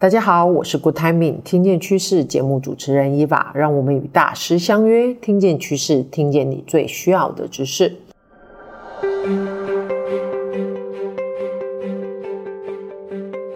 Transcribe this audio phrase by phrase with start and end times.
[0.00, 7.94] 大家好，我是 Good Timing，听见趋势节目主持人伊娃，让我们与大师相约，听见趋势，听见你最需要的知识。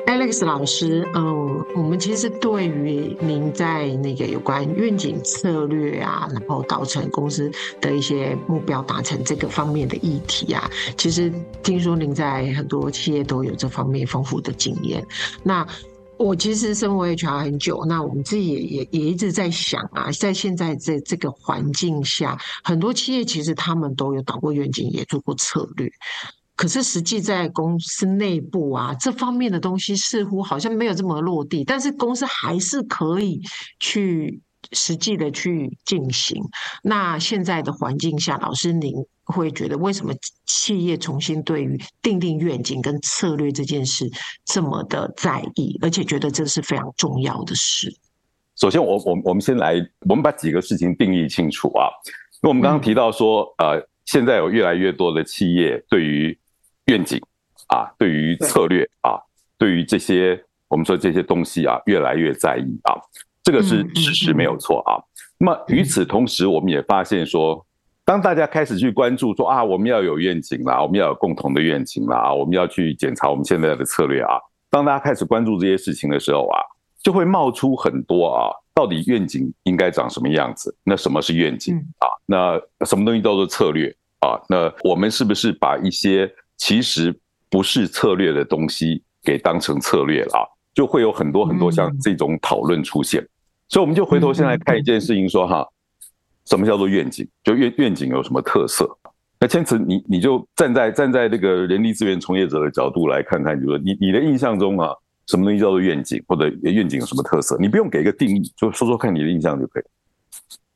[0.07, 7.51] Alex 老师，嗯，我们其实对于您在那个有关愿景策略啊，然后导成公司
[7.81, 11.33] 的一些目标达成这个方面的议题啊，其实
[11.63, 15.03] 听说您在很多企业都有这方面丰富的经验，
[15.43, 15.67] 那。
[16.17, 25.91] 我其实生活 HR 很久，那我们自己也也也一直在想啊，在现在这这个环境下，很多企业其实他们都有导过愿景，也做过策略，
[26.57, 33.41] 可是实际在公司内部啊，这方面的东西似乎好像没有这么落地，但是公司还是可以
[33.81, 34.41] 去
[34.75, 36.43] 实际的去进行。
[36.83, 38.93] 那现在的环境下，老师您。
[39.27, 40.13] 会觉得为什么
[40.45, 44.07] 企业重新对于定定愿景跟策略这件事
[44.45, 47.91] 这么的在意，而且觉得这是非常重要的事。
[48.55, 51.89] 首先我，我我我们先来，我们把几个事情定义清楚啊。
[52.35, 56.39] 因为我们刚刚提到说，嗯、呃，现在有越来越多的企业对于
[56.89, 57.19] 愿景
[57.69, 59.17] 啊，对于策略啊，
[59.57, 60.39] 对于这些
[60.69, 62.93] 我们说这些东西啊，越来越在意啊。
[63.45, 64.99] 这个是事实，没有错啊。
[65.39, 67.65] 那么与此同时，我们也发现说。
[68.07, 74.37] 当大家开始去关注说啊，我们要有愿景啦，我们要有共同的愿景啦，我们要去检查我们现在的策略啊。
[74.69, 76.61] 当大家开始关注这些事情的时候啊，
[77.03, 80.77] 就会冒出很多啊，到底愿景应该长什么样子？
[80.85, 82.05] 那什么是愿景啊？
[82.27, 83.89] 那什么东西叫做策略
[84.21, 84.39] 啊？
[84.51, 90.45] 那我们是不是把一些其实不是策略的东西给当成策略了啊？
[90.75, 93.27] 就会有很多很多像这种讨论出现。
[93.75, 95.67] 所以我们就回头先来看一件事情，说哈。
[96.47, 97.27] 什么叫做愿景？
[97.43, 98.87] 就愿愿景有什么特色？
[99.41, 104.91] 那千慈，你你就站在站在那个人力资源从业者的角度来看看，就是说你你的印象中啊，
[105.27, 107.57] 什么东西叫做愿景，或者愿景有什么特色？
[107.59, 109.83] 你不用给一个定义，就说说看你的印象就可以。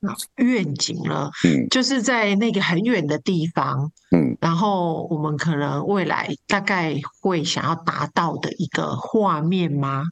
[0.00, 1.30] 那愿景呢？
[1.44, 10.04] 嗯，就是在那个很远的地方，嗯，然后我们可能未来大概会想要达到的一个画面吗？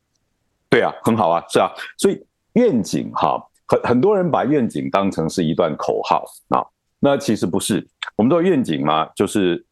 [0.69, 2.23] 对啊，很好啊，是啊，所以
[2.57, 3.41] 愿景哈。
[3.69, 6.63] 很很多人把愿景当成是一段口号啊，
[7.01, 7.85] 那其实不是。
[8.15, 9.65] 我们说愿景嘛，就是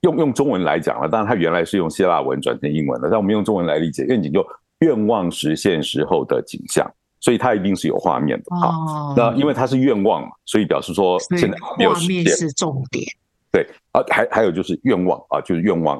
[0.00, 4.42] 用用中文来讲了，当然它原来是用希腊文转成英文的，但我们用中文来理解，愿景就
[4.78, 8.68] 愿望实现时候的景象，所以它一定是有画面的啊。
[8.68, 13.04] 哦、那因为它是愿望嘛，所以表示说现在没有实现，画面是重点。
[13.52, 15.98] 对啊，还还有就是愿望啊，就是愿望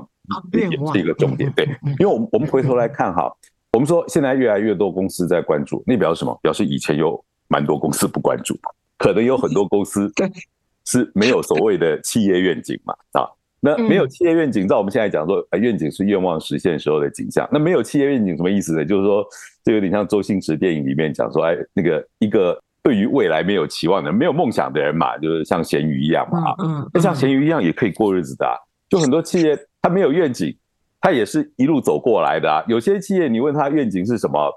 [0.52, 1.52] 也是一个重点。
[1.52, 1.66] 对，
[1.98, 3.30] 因为我们我们回头来看哈，
[3.72, 6.38] 我们说现在越来越多公司在关注，那表示什么？
[6.42, 7.22] 表示以前有。
[7.48, 8.58] 蛮多公司不关注，
[8.96, 10.10] 可能有很多公司
[10.86, 13.28] 是没有所谓的企业愿景嘛啊，
[13.60, 17.46] 那没有企业愿景，照我们现在讲说，愿景是愿望实现时候的景象。
[17.52, 18.86] 那没有企业愿景什么意思呢？
[18.86, 19.22] 就是说，
[19.62, 26.56] 这有点像周星驰电影里面讲说，哎，那个一个对于未来没有期望的、没有梦想的人嘛，就是像咸鱼一样嘛啊，
[26.94, 28.56] 那像咸鱼一样也可以过日子的啊。
[28.88, 30.56] 就很多企业他没有愿景，
[31.02, 32.64] 他也是一路走过来的啊。
[32.66, 34.50] 有些企业你问他愿景是什么？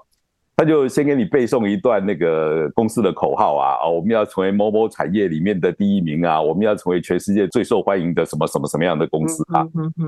[0.58, 9.60] 他就先给你背诵一段那个公司的口号啊，哦，我们要成为某某产业里面的第一名啊，我们要成为全世界最受欢迎的什么什么什么样的公司啊，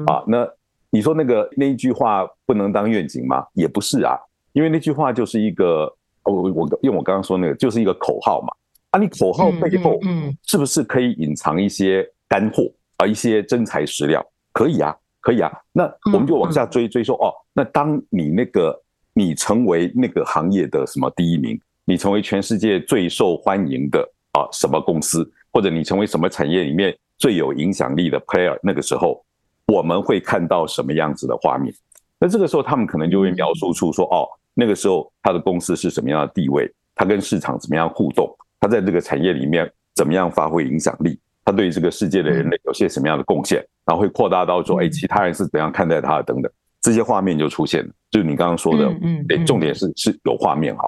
[0.07, 0.49] 啊，那
[0.89, 3.45] 你说那个那一句话不能当愿景吗？
[3.53, 4.19] 也不是啊，
[4.55, 8.49] 因为那句话就是一个，我我用我刚刚说那个就是一个口号嘛，
[8.93, 10.01] 啊，你口号背后
[10.47, 12.63] 是不是可以隐藏一些干货
[12.97, 14.25] 啊，一些真材实料？
[14.55, 14.97] 可以啊，
[15.29, 18.75] 可以啊，那我们就往下追追说哦，那当你那个。
[19.15, 21.61] 你成为那个行业的什么第一名？
[21.85, 25.29] 你成为全世界最受欢迎的啊什么公司？
[25.53, 28.57] 或者你成为什么产业里面最有影响力的 player？
[28.63, 29.21] 那个时候
[29.67, 31.75] 我们会看到什么样子的画面？
[32.21, 36.73] 那这个时候他们可能就会描述出说：哦，那个时候他的公司是什么样的地位？
[36.95, 38.33] 他跟市场怎么样互动？
[38.61, 41.19] 他在这个产业里面怎么样发挥影响力？
[41.45, 43.67] 他对这个世界的人类有些什么样的贡献？
[43.89, 46.23] 然后会扩大到说：哎，其他人是怎样看待他的？
[46.25, 46.53] 等等。
[46.83, 50.83] 这些画面就出现了，就是你刚刚说的，嗯，对，重点是是有画面哈。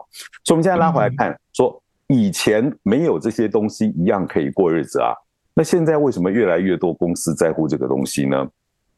[0.44, 5.14] 所以我们现在拉回来看，说以前没有这些东西一样可以过日子啊。
[5.54, 8.46] 那现在为什么越来越多公司在乎这个东西呢？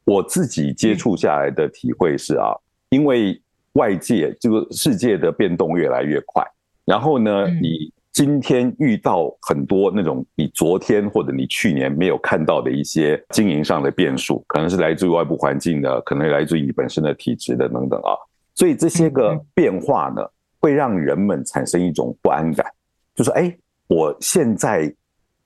[0.05, 2.49] 我自己接触下来的体会是啊，
[2.89, 3.41] 因为
[3.75, 6.45] 外界这个世界的变动越来越快，
[6.85, 7.93] 然后呢，你。
[8.13, 18.13] 今天遇到很多那种你昨天或者你去年没有看到的一些经营上的变数，可能是来自于外部环境的，可能来自于你本身的体质的等等啊。
[18.55, 20.23] 所以这些个变化呢，
[20.61, 22.67] 会让人们产生一种不安感，
[23.15, 23.57] 就说：哎，
[23.89, 24.95] 我现在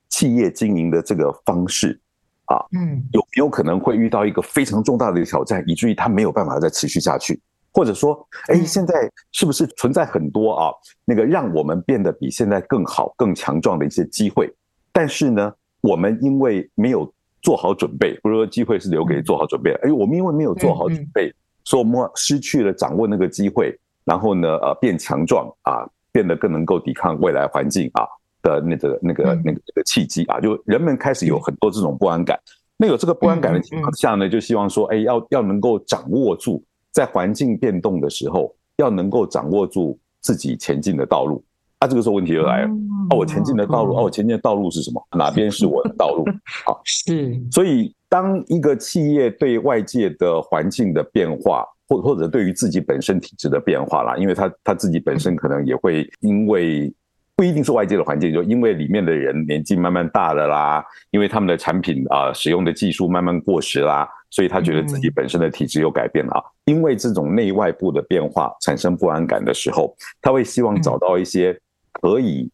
[0.09, 1.97] 企业经营的这个方式
[2.47, 7.39] 啊，嗯，有没有可能会遇到一个非常重大的挑战，以至于它没有办法再持续下去？
[7.77, 10.71] 或者说，哎，现在是不是存在很多啊，
[11.05, 14.51] 那个让我们变得比现在更好、更强壮的一些机会？
[14.91, 17.07] 但是呢，我们因为没有
[17.43, 21.31] 做好准备，不是说机会是留给做好准备的，哎，我们因为没有做好准备，
[21.65, 28.07] 所以我们失去了掌握那个机会，然后呢，呃，变强壮啊，变得更能够抵抗未来环境啊
[28.41, 32.39] 的那个、那个、那个、这个契机啊，就人们开始有很多这种不安感。
[32.75, 36.63] 那有这个不安感的情况下呢，就希望说，哎，要要能够掌握住
[36.97, 41.43] 在环境变动的时候，要能够掌握住自己前进的道路。
[41.77, 42.67] 啊，这个时候问题就来了，
[43.11, 44.99] 啊，我前进的道路，啊，我前进的道路是什么？
[45.15, 46.25] 哪边是我的道路？
[46.65, 47.39] 好， 是。
[47.51, 56.91] 所以，当一个企业对外界的环境的变化，或或者对于自己本身体质的变化啦，因为他他自己本身可能也会因为。
[57.37, 66.41] 不一定是外界的环境，就因为里面的人年纪慢慢大了啦，因为他们的产品啊、呃、使用的技术慢慢过时啦，所以他觉得自己本身的体质又改变了啊。
[66.65, 71.55] 因为这种内外部的变化产生不安感的时候，他会希望找到一些
[71.91, 72.49] 可以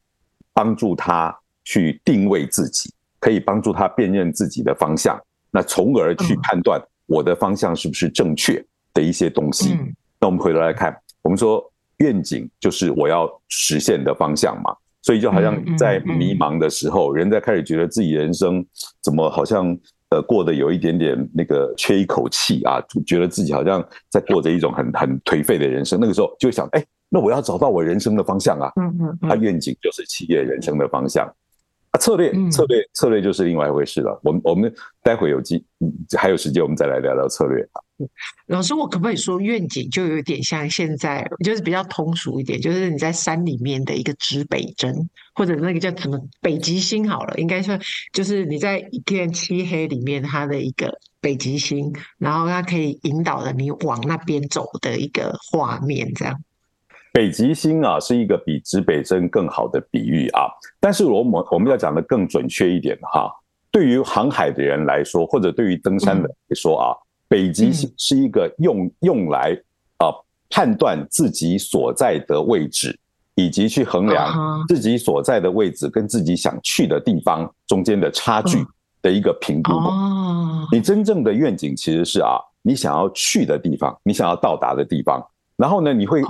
[0.53, 1.33] 帮助他
[1.63, 5.17] 去定位自己，可以帮助他辨认自己的方向，
[5.49, 8.61] 那从而去判断我的方向是不是正确
[8.93, 9.77] 的一些东西。
[10.19, 11.71] 那我们回头来看，我们说。
[12.03, 18.65] 愿景就是我要实现的方向嘛，所以就好像在迷茫的时候，人在开始觉得自己人生
[19.01, 19.77] 怎么好像
[20.09, 25.97] 呃过得有一点点那个缺一口气啊，觉得自己好像在过着一种很很颓废的人生。
[25.99, 28.71] 那个时候就会想，哎，那我要找到我人生的方向啊。
[28.75, 31.25] 嗯嗯，他愿景就是企业人生的方向。
[31.91, 34.19] 啊，策略策略策略就是另外一回事了。
[34.23, 34.73] 我们我们
[35.03, 35.63] 待会有机
[36.17, 37.77] 还有时间，我们再来聊聊策略啊。
[38.47, 47.77] 老师，我可不可以说愿景就有点像现在，就是比较通俗一点，就是你在山里面的一个指北针，或者那个叫什么北极星好了，应该说
[48.11, 56.41] 就是你在一片漆黑里面，它的一个北极星，然后它可以引导着你往那边走的一个画面，这样。
[57.13, 60.47] 北极星啊，是一个比指北针更好的比喻啊。
[60.79, 63.31] 但是我们我们要讲的更准确一点哈，
[63.71, 66.89] 对于航海的人来说，或者对于登山的人来说啊，
[67.33, 69.59] 北极星是一个用用来
[69.97, 70.13] 啊
[70.51, 72.95] 判断自己所在的位置，
[73.33, 78.63] 以及去衡量自己所在的位置跟自己想去的地方中间的差距
[79.01, 79.71] 的一个评估。
[80.71, 85.19] 你真正的愿景其实是啊，你想要去的地方，你想要到达的地方。
[85.55, 86.21] 然后呢，你会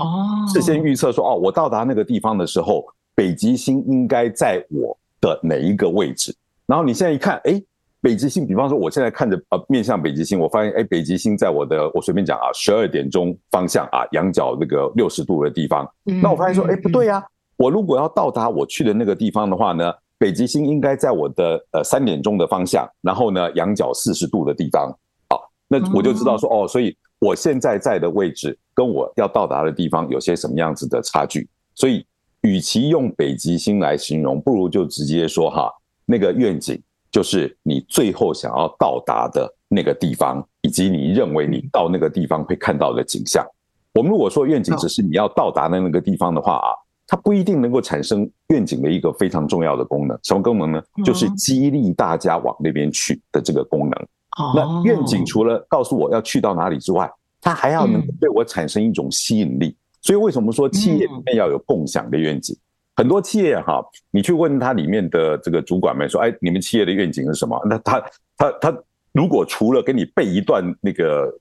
[0.53, 6.33] 事先预测说，哦，我到达那个地方的时候，北极星应该在我的哪一个位置？
[6.65, 7.61] 然后你现在一看，哎，
[8.03, 15.89] 北极星，比方说，我现在看着呃面向北极星，我发现，哎，北极星在我的，我随便讲啊，十二点钟方向啊，仰角那个六十度的地方。
[16.21, 17.23] 那我发现说，哎，不对呀，
[17.55, 24.93] 我如果要到达我去的那个地方的话呢，北极星应该在我的呃三点钟的方向，然后呢，仰角四十度的地方。
[25.29, 26.95] 好，那我就知道说，哦，所以。
[27.19, 31.47] 我现在在的位置跟我要到达的地方有些什么样子的差距？
[31.73, 32.05] 所以，
[32.41, 35.71] 与其用北极星来形容，不如就直接说哈，
[36.05, 36.77] 那个愿景
[37.13, 43.45] 就是你最后想要到达的那个地方，以及你认为你到那个地方会看到的景象。
[43.93, 46.73] 我们如果说愿景只是你要到达的那个地方的话啊，
[47.05, 50.17] 它不一定能够产生愿景的一个非常重要的功能。
[50.23, 50.81] 什么功能呢？
[51.05, 54.07] 就是激励大家往那边去的这个功能。
[54.55, 57.07] 那愿景除了告诉我要去到哪里之外，
[57.39, 59.77] 它还要能对我产生一种吸引力。
[60.01, 62.57] 所以为什么说企业里面要有共享的愿景？
[62.95, 68.03] 很多企业哈，你去问他里面的这个主管们说：“哎，你们企业的愿景是什么？”那他
[68.37, 68.77] 他他
[69.11, 71.31] 如果除了给你背一段那个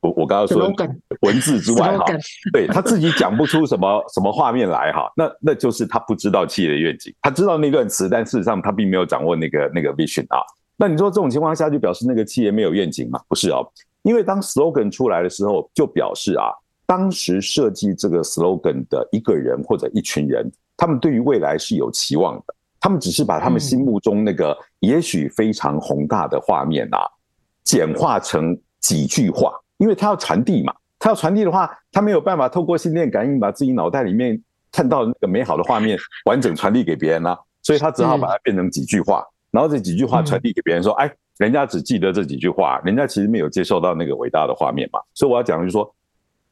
[0.00, 0.88] 我我刚刚说的
[1.22, 2.04] 文字之外哈，
[2.52, 7.14] 对他自己讲不出什么 什么画面来哈，那那就是他不知道企业的愿景。
[7.22, 10.40] 他知道那段词，但事实上他并没有掌握那个那个 vision 啊。
[10.76, 13.18] 那你说这种情况下就表示那个企业没有愿景吗？
[13.28, 13.66] 不是哦，
[14.02, 16.50] 因为当 slogan 出来的时候，就表示啊，
[16.84, 26.98] 当时设计这个 slogan 的一个人或者一群人，他们对于未来是有期望的，他们只是把他们心目中那个也许非常宏大的画面啊，
[27.64, 34.40] 简化成几句话，因为他要传递嘛，他要传递的话，他没有办法透过心电感应把自己脑袋里面
[34.70, 39.24] 看到那个美好的画面完整传递给别人啊，所以他只好把它变成几句话。
[39.50, 45.00] 然后这几句话传递给别人说，哎，人家只记得这几句话，人家其实没有接受到那个伟大的画面嘛。
[45.14, 45.94] 所以我要讲的就是说，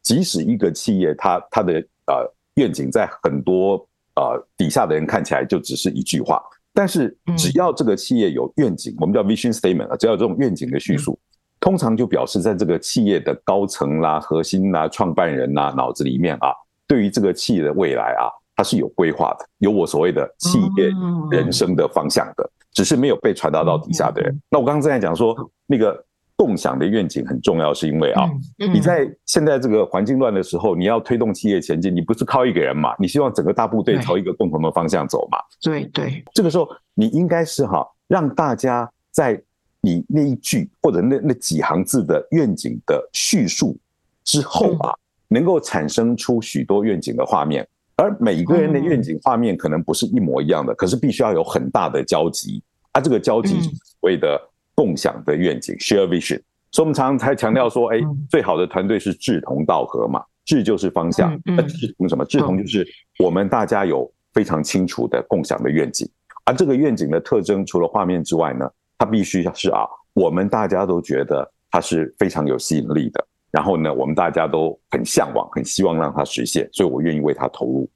[0.01, 1.75] 即使一个企业它它的
[2.07, 6.43] 呃愿景在很多呃底下的人看起来就只是一句话，
[6.73, 11.19] 但是只要这个企业有愿景，我们叫 vision statement 啊，只要有这种愿景的叙述，
[11.61, 16.53] 通常就表示在这个企业的高层啦、核心啦、创办人呐脑子里面啊，
[16.87, 20.91] 对于这个企业的未来啊，它是有规划的，有我所谓的企业
[21.31, 22.51] 人生的方向的。
[22.75, 24.37] 只是没有被传达到底下的人。
[24.51, 25.33] 那我刚刚正在讲说，
[25.65, 26.05] 那个
[26.37, 32.95] 共享的愿景很重要，是因为啊，你在现在这个环境乱的时候，你要推动企业前进，你不是靠一个人嘛？
[32.99, 35.39] 你希望整个大部队朝一个共同的方向走嘛？
[35.63, 39.41] 对对，这个时候你应该是哈，让大家在
[39.81, 43.77] 你那一句或者那那几行字的愿景的叙述
[44.25, 44.93] 之后啊，
[45.29, 47.67] 能够产生出许多愿景的画面。
[47.97, 52.61] 而每个人的愿景画面可能不是一模一样的，可是必须要有很大的交集，
[52.91, 54.37] 啊，这个交集所谓的
[54.75, 56.41] 共享的愿景 （share vision）。
[56.71, 62.25] 所以我们常常才强调说，哎，最好的团队是志同道合嘛，志就是方向，那志同什么？
[62.25, 62.87] 志同就是
[63.19, 66.09] 我们大家有非常清楚的共享的愿景，
[66.45, 73.25] 而这个愿景的特征除了画面之外呢，它必须是啊，我们大家都觉得它是非常有吸引力的。
[73.53, 77.89] 然后呢，我们大家都很向往，很希望让它实现，所以我愿意为它投入。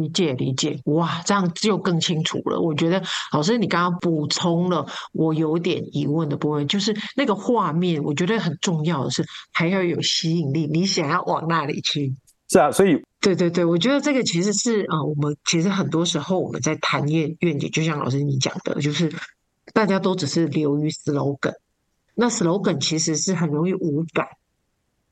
[0.00, 2.60] 理解理解，哇，这样就更清楚了。
[2.60, 12.14] 我觉得老师你刚刚补充了我有点疑问的部分，就是那个画面，我觉得很重要的是还要有吸引力，你想要往那里去。
[12.48, 19.10] 是啊，所以对对对，我觉得这个其实是啊、呃，我们其实很多时候我们在谈愿愿景，就像老师你讲的，就是
[19.72, 21.54] 大家都只是流于 slogan，
[22.14, 24.26] 那 slogan 其实是很容易无感。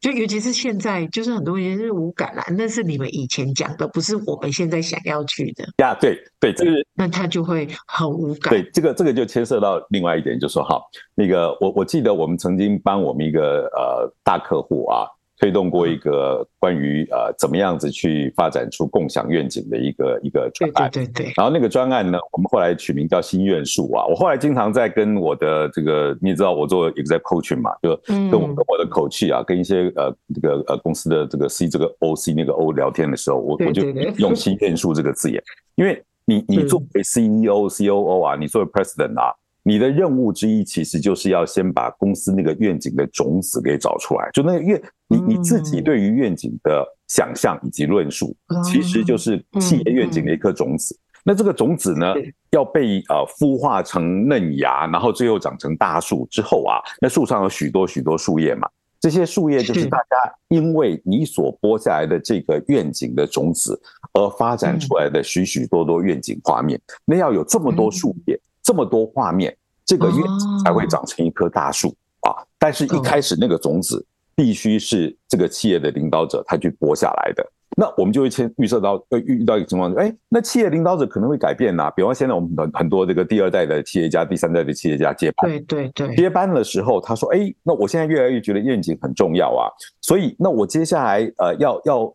[0.00, 5.94] 就尤其是现在，就是很多人是无感啦，那是你们以前讲的，不是我们现在想要去的呀。
[6.00, 8.50] 对对，这个那他就会很无感。
[8.50, 10.80] 对，这个这个就牵涉到另外一点，就是说哈，
[11.14, 15.06] 那个我我记得我们曾经帮我们一个呃大客户啊。
[15.40, 21.32] 推动过一个关于呃怎么样子去发展出共享愿景的一个一个专案，对对对，对。
[21.34, 24.04] 然后那个专案呢，我们后来取名叫心愿树啊。
[24.06, 33.82] 我后来经常在跟我的这个，你也知道我做 exec coaching 嘛，就跟我跟我的 coach 啊，跟一些呃这个呃公司的这个 C 这个 OC 那个 O 聊天的时候，我我就
[34.18, 35.42] 用心愿树这个字眼，
[35.76, 39.34] 因为你你作为 CEO COO 啊，你作为 President 啊。
[39.62, 44.30] 你的任务之一，其实就是要先把公司那个愿景的种子给找出来。
[44.32, 50.98] 就那个愿，你你自己对于愿景的想象以及论述，其实就是企业愿景的一颗种子。
[51.22, 52.14] 那这个种子呢，
[52.50, 58.66] 要被呃孵化成嫩芽，然后最后长成大树之后啊，那树上有许多许多树叶嘛。
[58.98, 60.16] 这些树叶就是大家
[60.48, 63.80] 因为你所播下来的这个愿景的种子
[64.12, 66.80] 而发展出来的许许多多愿景画面。
[67.04, 68.38] 那要有这么多树叶。
[68.70, 69.52] 这么多画面，
[69.84, 71.88] 这个愿景才会长成一棵大树
[72.20, 72.38] 啊！
[72.56, 77.44] 但是，一开始那个种子必须是这个企业的领导者他去播下来的。
[77.76, 81.90] 那我们就会先预测到，呃，遇到一个情况，哎，那企业领导者可能会改变呐。
[81.96, 89.66] 比方现在我们很很多这个第二代的企业家、第三代的企业家接班，对对对，接班的时候，他说，哎，那我现在越来越觉得愿景很重要啊，
[90.00, 92.14] 所以那我接下来呃要要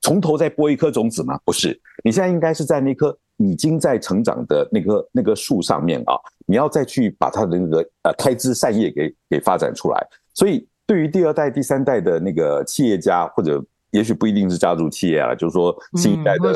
[0.00, 1.38] 从头再播一颗种子吗？
[1.44, 3.16] 不是，你现在应该是在那颗。
[3.38, 6.14] 已经在成长的那棵那个树上面啊，
[6.46, 10.06] 你要再去把它的那个呃开枝散叶给给发展出来。
[10.32, 16.54] 所以对于第二代、第三代的那个企业家，或者也许不一定是家族企业啊，就是说新一代的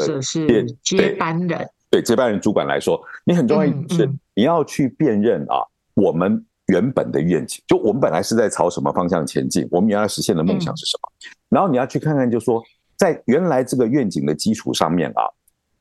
[0.83, 5.63] 接班人，对接班人主管来说，你很重要一点是你要去辨认啊，
[5.95, 12.63] 我们原本的愿景，就我们本来是在朝什么方向前进，我们原来实现的梦想是什么，然后你要去看看，就是说
[12.97, 15.23] 在原来这个愿景的基础上面啊。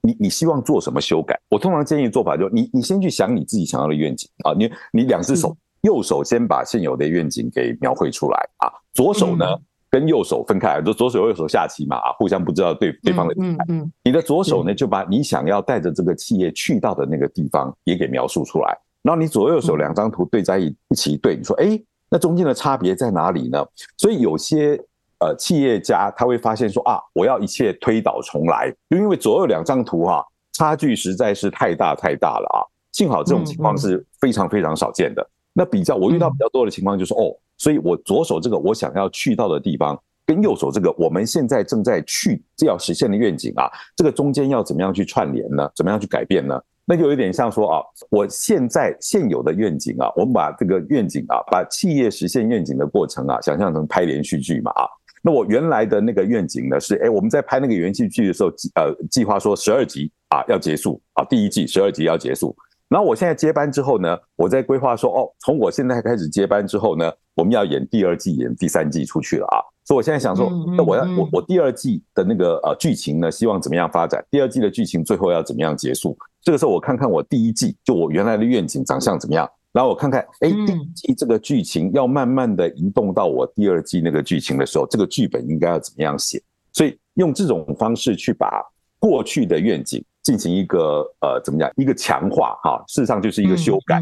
[0.08, 1.38] 你你希望做什么修改？
[1.50, 9.46] 我通常建议做法就是你你先去想你自己想要的愿景啊，你你两只手，右手先把现有的愿景给描绘出来啊，左手呢
[9.90, 13.66] 跟右手分开来，就左手右手下棋嘛啊，互相不知道对对方的状态。
[13.68, 21.78] 嗯，你的左手呢就把你想要带着这个企业去到的那个地方也给描述出来，然后你左右手两张图对在一起对，你说哎，
[22.10, 23.66] 那中间的差别在哪里呢？
[23.98, 24.82] 所以有些。
[25.20, 32.62] 呃，企业家他会发现说啊，我要一切推倒重来，就因为左右两张图哈、啊，差距实在是太大太大了啊。
[32.92, 35.28] 幸好这种情况是非常非常少见的。
[35.54, 45.68] 那比较我遇到比较多的情况就是哦，所以我左手这个我想要去到的地方，跟右手这个我们现在正在去这要实现的愿景啊，这个中间要怎么样去串联呢？
[45.76, 46.62] 怎么样去改变呢？
[46.86, 54.86] 那就有点像说啊，我现在现有的愿景啊，我们把这个愿景啊，把企业实现愿景的过程啊，想象成拍连续剧嘛啊。
[55.28, 62.56] 那我原来的那个愿景呢是，哎，我们在拍那个元气剧的时候，呃，计划说十二集啊要结束啊，第一季十二集要结束。
[62.88, 69.60] 然后我现在接班之后呢，我在规划说，哦，从我现在开始接班之后呢，我们要演第二季，演第三季出去了啊。
[69.84, 74.26] 所以我现在想说，那我要我我第二季的那个呃剧情呢，希望怎么样发展？
[74.32, 76.18] 第二季的剧情最后要怎么样结束？
[76.42, 79.46] 这个时候我看看我第一季就我原来的愿景长相怎么样。
[79.74, 86.42] 然后我看看，哎，第一季这个剧情要慢慢的移动到我第二季那个剧情的时候，这个剧本应该要怎么样写？
[86.74, 88.64] 所以用这种方式去把
[89.00, 94.02] 过去的愿景进行一个呃怎么讲一个强化哈，事实上就是一个修改。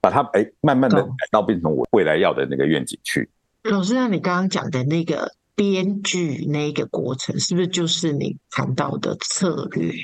[0.00, 3.26] 把它哎慢慢的改到变成我未来要的那个愿景去。
[3.62, 9.94] 老师，那你刚刚讲的那个编剧那个过程，是不是就是你谈到的策略？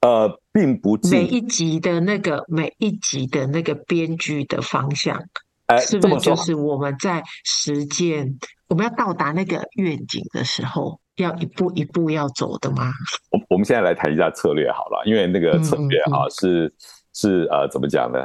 [0.00, 5.20] 呃，并不每一集的那个每一集的那个编剧的方向，
[5.66, 8.38] 哎，是不是就是我们在实践
[8.68, 12.92] 我们要到达那个愿景的时候，要一步一步要走的吗？
[13.30, 16.74] 我我们现在来谈一下策略好了，因为那个策略啊，嗯、是
[17.12, 18.24] 是呃怎么讲呢？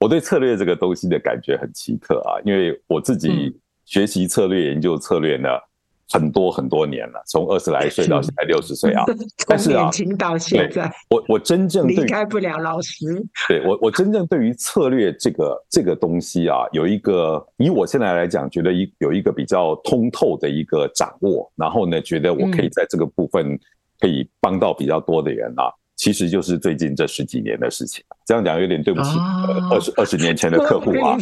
[0.00, 5.48] 我对策略这个东西的感觉很奇特啊，因为我自己学习策略、研究策略呢。
[6.10, 9.04] 很多很多年了，从二十来岁到现在六十岁啊，
[9.46, 13.04] 但是年轻到现在，我我真正离开不了老师。
[13.48, 23.58] 对我我真正对于策略这个这个东西啊，有一个以我现在来讲，觉得一有一个比较通透的一个掌握，然后呢，觉得我可以在这个部分
[24.00, 25.72] 可以帮到比较多的人啊。
[25.98, 29.18] 其实就是最近这十几年的事情，这样讲有点对不起
[29.70, 31.18] 二十二十年前的客户啊。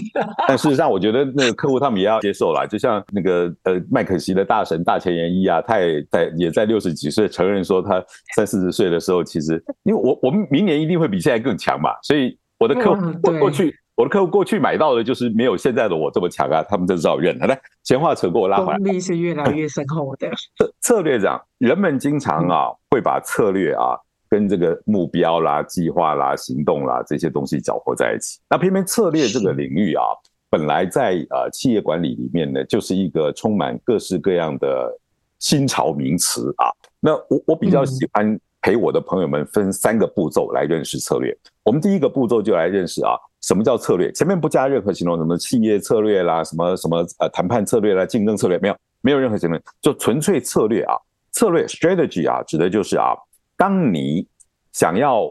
[0.47, 2.67] 但事实上，我觉得那个客户他们也要接受啦。
[2.67, 8.05] 就像那个呃麦肯锡的大神大前研一啊，他也在也在六十几岁承认说，他
[8.37, 17.47] 三四十岁的时候，其实因为我我们明年一定会比现在更强嘛，所以我的客户过过去我的客户过去买到的就是没有现在的我这么强啊，他们就只好认了。
[17.47, 20.29] 来，闲话扯过我拉回来，功力是越来越深厚的。
[20.59, 23.97] 策策略长，人们经常啊会把策略啊。
[24.29, 30.03] 跟这个目标啦、计划啦、行动啦这些东西搅和在一起，那偏偏策略这个领域啊，
[30.49, 34.93] 本来在呃企业管理里面呢，就是一个充满各式各样的
[35.39, 36.71] 新潮名词啊。
[37.01, 41.37] 那我我比较喜欢陪我的朋友们分三个步骤来认识策略。
[41.63, 44.11] 我们第一个步骤就来认识啊，什么叫策略？
[44.13, 50.95] 前面不加任何形容，什么企业策略啦，什么什么呃谈判策略啦、竞争策略，没有没有任何形容，就纯粹策略啊。
[51.33, 53.13] 策略 strategy 啊，指的就是啊。
[53.57, 54.27] 当你
[54.73, 55.31] 想要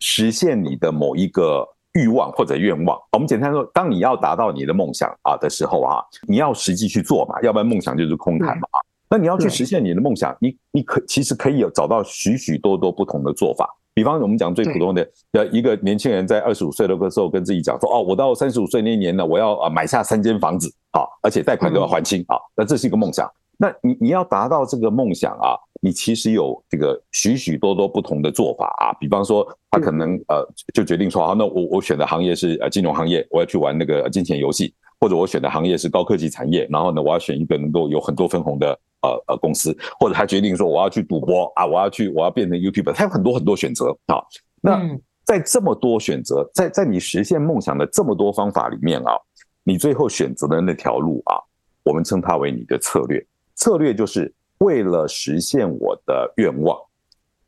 [0.00, 8.68] 实现你的某一个欲望或者愿望，我们简单说，当你要达到你的梦想啊的时候啊，你要实际去做嘛，要不然梦想就是空谈嘛。
[9.08, 13.68] 那你要去实现你的梦想，你你可其实可以有找到许许多多不同的做法。
[13.94, 23.30] 比方我们讲最普通的，呃，一个年轻人在二十五岁的时候跟自己讲说，哦，我到三十五岁那一年呢，我要啊买下三间房子啊，而且贷款都要还清啊，那这是一个梦想。
[23.58, 28.92] 那你你要达到这个梦想啊，你其实有这个许许多多不同的做法啊。
[29.00, 44.22] 比方说，他可能呃就决定说，好，那我我选的行业是呃金融行业，我要去玩那个金钱游戏，或者我选的行业是高科技产业，然后呢，我要选一个能够有很多分红的呃呃公司，或者他决定说我要去赌博啊，我要去我要变成 YouTuber，他有很多很多选择啊。
[44.60, 44.80] 那
[45.24, 49.18] 在这么多选择，在在你实现梦想的这么多方法里面啊，
[49.64, 51.34] 你最后选择的那条路啊，
[51.82, 53.24] 我们称它为你的策略。
[53.54, 56.78] 策略就是为了实现我的愿望，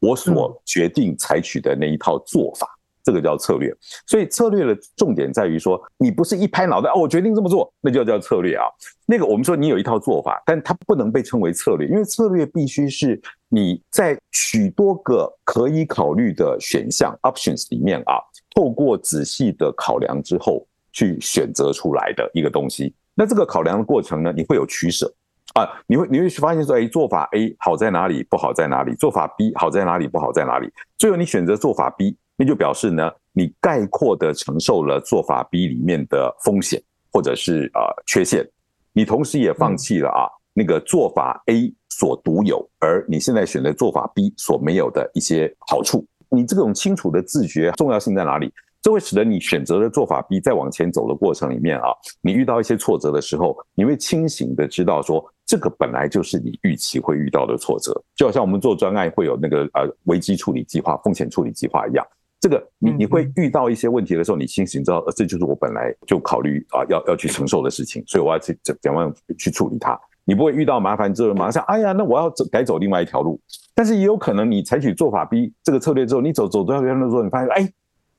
[0.01, 2.69] 我所决定采取的那一套做法，
[3.03, 3.75] 这个叫策略。
[4.07, 8.65] 所以策略的重点在于说，你不是一拍脑袋哦，我决定这么做，那就叫策略啊。
[9.07, 18.19] 那个我们说你有一套做法，但它不能被称为策略，因为策略必须是你在许多个可以考虑的选项 options 里面啊，
[18.55, 22.95] 透过仔细的考量之后去选择出来的一个东西。
[23.15, 25.13] 那这个考量的过程呢，你会有取舍。
[25.55, 28.93] 啊，你会你会发现说，哎，做法 A 好在哪里，不好在哪里？
[28.97, 30.69] 做法 B 好在哪里，不好在哪里？
[30.99, 38.45] 最后你选择做法 B，那就表示呢，你概括的承受了做法 B 里面的风险或者是呃缺陷，
[38.93, 46.05] 你同时也放弃了啊那个做法 A 所独有，而你现在选择做法 B 所没有的一些好处。
[46.31, 48.53] 你这种清楚的自觉重要性在哪里？
[48.85, 51.85] 这会使得你选择的做法 B 在往前走的过程里面啊，
[52.21, 62.07] 你遇到一些挫折的时候，你会清醒的知道说，这个本来就是你预期会遇到的挫折，就好像我们做专案会有那个呃危机处理计划、风险处理计划一样。
[62.39, 69.99] 这个你你会遇到一些问题的时候，你清醒知道，呃，这就是我本来就考虑啊要要去承受的事情，所以我要去怎怎样去处理它。
[70.27, 73.41] 你不会遇到麻烦之后马上想，哎呀，那我要走改走另外一条路。
[73.75, 77.73] 但是也有可能你采取做法 B 这个策略之后，你走走这条路之后，你发现哎。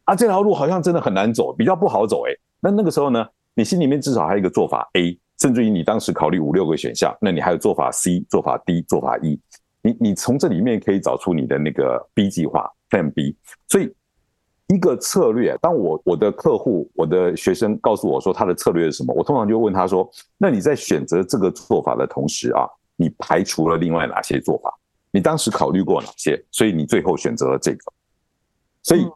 [0.05, 2.39] 啊，这条路好像真的很难走，比较不好走诶。
[2.59, 9.39] 那那个时候呢，你心里面至少还有一个做法 A，甚至于你当时考虑五六个选项，那你还有做法 C、做法 D、做法 E，
[9.81, 13.35] 你你从这里面可以找出你的那个 B 计划 Plan B。
[13.67, 13.91] 所以
[14.67, 24.71] 一个策略，当我我的客户、我的学生告诉我说他的策略是什么，我通常就问他说：那你在选择这个做法的同时啊，你排除了另外哪些做法？
[25.09, 26.39] 你当时考虑过哪些？
[26.51, 27.79] 所以你最后选择了这个。
[28.83, 29.07] 所以。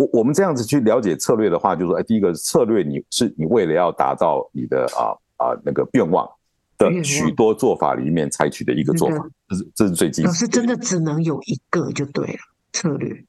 [0.00, 6.26] 我我们这样子去了解策略的话，就是说，哎，第一个策略，你是你为了要达到你的啊啊那个愿望
[6.78, 10.32] 的许多做法里面采取的一个做法，这是这是最基本。
[10.32, 12.38] 是真的只能有一个就对了，
[12.72, 13.24] 策略。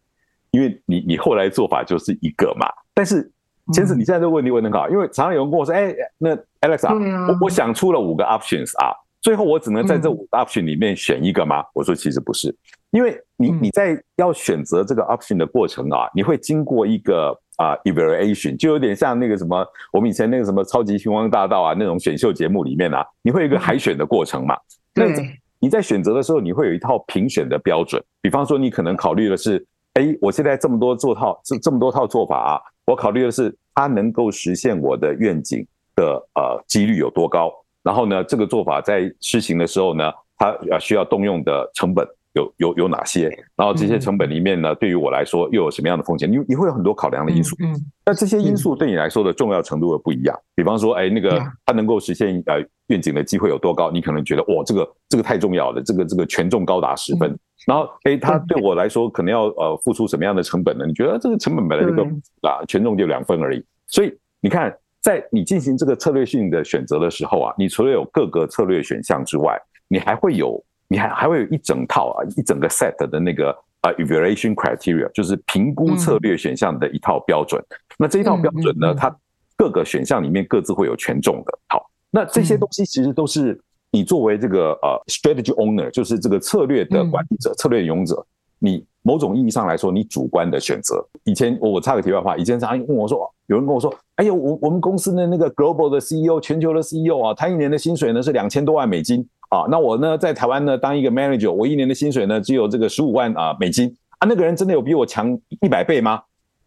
[0.51, 3.29] 因为你你后来做法就是一个嘛，但是
[3.73, 11.59] 其实你现在这个问题问的很好，因为常常有人跟我说，哎，那 Alex 啊，啊我我想出了五个 options 啊，最后我只能在这五个 option 里面选一个吗？
[11.59, 12.55] 嗯、我说其实不是，
[12.91, 24.55] 因为你你在要选择这个 option 的过程啊，你会经过一个啊 evaluation，就有点像那个什么，我们以前那个什么超级星光大道啊那种选秀节目里面啊，你会有一个海选的过程嘛？
[24.95, 25.23] 嗯、那
[25.59, 29.65] 你在选择的时候，你会有一套评选的标准，比方说你可能考虑的是。
[29.95, 37.51] 哎，我现在这么多做套这这么多套做法啊，我考虑的是它能够实现我的愿景的呃几率有多高，
[37.83, 43.29] 然后呢，这个做法在施行的时候呢，它呃需要动用的成本有有有哪些？
[43.55, 46.31] 然后这些成本里面呢，对于我来说又有什么样的风险？
[46.31, 47.55] 你你会有很多考量的因素。
[47.59, 47.73] 嗯，
[48.05, 50.39] 那这些因素对你来说的重要程度的不一样。
[50.55, 53.91] 比方说，哎，那个它能够实现呃愿景的机会有多高？
[53.91, 57.37] 你可能觉得哇，这个这个太重要了，这个这个权重高达十分。
[57.67, 60.85] 然后，哎，它对我来说可能要呃付出什么样的成本呢？
[60.85, 62.03] 你觉得这个成本本来就够
[62.41, 63.63] 啊，权重就两分而已。
[63.87, 73.49] 所以你看，在你进行这个策略性的选择的时候啊，你除了有各个策略选项之外，你还会有，你还还会有一整套啊，一整个 set 的那个
[73.79, 77.63] 啊 evaluation criteria，就是评估策略选项的一套标准。
[77.97, 79.15] 那这一套标准呢，它
[79.55, 81.59] 各个选项里面各自会有权重的。
[81.69, 83.57] 好，那这些东西其实都是。
[83.93, 88.25] 你作为这个呃 strategy owner，就是这个策略的管理者、策略拥者，
[88.57, 91.05] 你某种意义上来说，你主观的选择。
[91.25, 106.21] 以前我插个题外话，以前常常问我说，有人跟我说，哎呦，我我们公司的那个 global 的 CEO，全球的 CEO 啊，他一年的薪水呢是两千多万美金啊，那我呢在台湾呢当一个 manager，我一年的薪水呢只有这个十五万啊美金啊，那个人真的有比我强一百倍吗？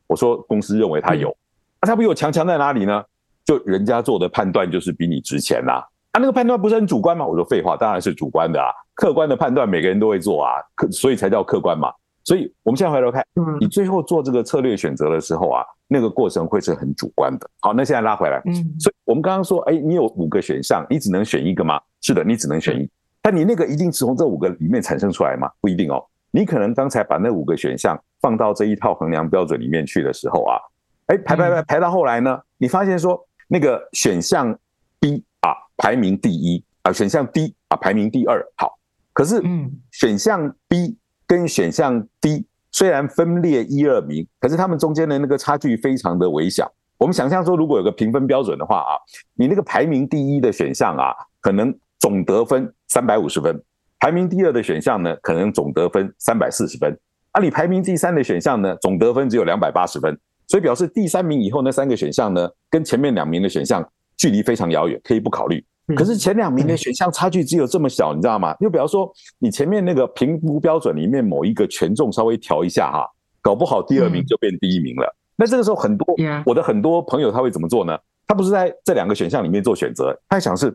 [0.07, 1.35] 我说公司认为他有，
[1.81, 3.03] 那他比我强强在哪里呢？
[3.42, 5.87] 就人家做的判断就是比你值钱啦。
[6.12, 7.27] 啊，那个判断不是很主观吗？
[7.27, 8.68] 我说废话，当然是主观的啊。
[8.94, 11.90] 客观的判断每个人都会做啊，客所以才叫客观嘛。
[12.23, 13.25] 所以我们现在回头看，
[13.61, 17.51] 你最后做这个策略选择的时候啊，那个过程会是很主观的。
[17.61, 21.81] 好，那现在拉回来，嗯，所以我们刚刚说，哎，你有五个选项，你只能选一个吗？
[22.05, 22.88] 是的，你只能选一。
[23.23, 25.51] 但你那个一定是从这五个里面产生出来吗？
[25.61, 26.05] 不一定哦。
[26.31, 30.59] 你可能刚才把那五个选项放到这一套衡量标准里面去的时候啊，
[31.07, 34.57] 哎，排排排排到后来呢，你发现说那个选项
[35.01, 35.51] B 啊。
[35.77, 38.40] 排名第一啊，选项 D 啊，排名第二。
[38.57, 38.79] 好，
[39.12, 39.43] 可是
[39.90, 46.73] 选项 B 跟选项 D 虽然分列一二名，可是他们中间的那个差距非常的微小。
[46.97, 48.95] 我们想象说，如果有个评分标准的话啊，
[49.35, 53.57] 你那个排名第一的选项啊，可能总得分三百五十分；
[53.99, 56.95] 排名第二的选项呢，可能总得分三百四十分。
[57.33, 60.14] 而你排名第三的选项呢，总得分只有两百八十分。
[60.47, 63.83] 所以表示第三名以后那三个选项呢，跟前面两名的选项。
[64.17, 65.62] 距离非常遥远，可以不考虑。
[65.97, 68.55] 可是前两名的选项差距只有这么小，你知道吗？
[68.61, 73.09] 又比方说，你前面那个评估标准里面某一个权重稍微调一下哈，
[73.43, 75.17] 搞不好第二名就变第一名了。
[75.35, 76.07] 那这个时候，很多
[76.47, 77.99] 我的很多朋友他会怎么做呢？
[78.27, 80.71] 他不是在这两个选项里面做选择，他想是，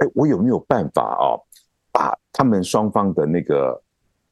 [0.00, 1.24] 哎，我有没有办法啊，
[1.90, 3.80] 把他们双方的那个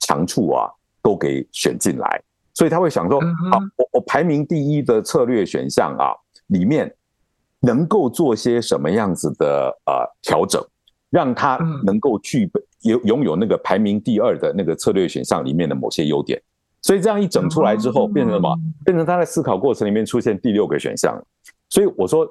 [0.00, 0.68] 长处啊
[1.00, 2.22] 都给选进来？
[2.52, 6.12] 所以他会想说，啊，我我排名第一的策略选项啊
[6.48, 6.94] 里面。
[7.60, 10.64] 能够做些什么样子的呃调整，
[11.10, 16.40] 让他能够具备有拥有那个排名第二的那个策略选项里面的某些优点，
[16.82, 18.56] 所以这样一整出来之后，变成什么？
[18.84, 21.20] 变成他在思考过程里面出现第六个选项。
[21.68, 22.24] 所以我说